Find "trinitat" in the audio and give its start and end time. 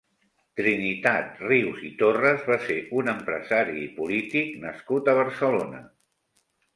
0.59-1.41